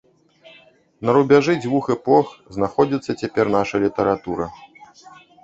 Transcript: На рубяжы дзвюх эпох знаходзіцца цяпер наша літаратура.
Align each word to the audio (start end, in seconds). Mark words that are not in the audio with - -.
На 1.07 1.13
рубяжы 1.17 1.53
дзвюх 1.59 1.85
эпох 1.97 2.25
знаходзіцца 2.57 3.11
цяпер 3.21 3.45
наша 3.59 3.75
літаратура. 3.87 4.45